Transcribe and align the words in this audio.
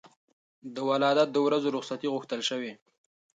د 0.73 0.75
ولادت 0.89 1.29
د 1.33 1.37
ورځو 1.45 1.73
رخصتي 1.77 2.07
غوښتل 2.13 2.41
شوې. 2.49 2.73